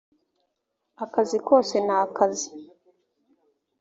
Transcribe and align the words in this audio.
akazi 1.03 1.37
kose 1.47 1.75
nakazi 1.87 2.49